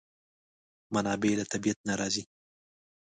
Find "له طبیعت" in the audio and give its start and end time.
1.39-1.79